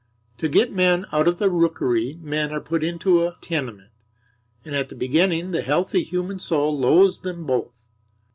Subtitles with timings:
[0.39, 3.91] To get men out of a rookery men are put into a tenement;
[4.65, 7.85] and at the beginning the healthy human soul loathes them both.